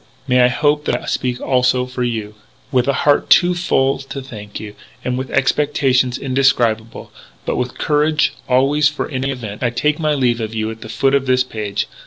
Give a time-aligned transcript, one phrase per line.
[0.27, 2.33] May I hope that I speak, also, for you?
[2.71, 4.73] "With a heart too full to thank you,
[5.05, 7.11] and with expectations indescribable
[7.45, 10.89] but with courage, always, for any event, I take my leave of you at the
[10.89, 11.85] foot of this page.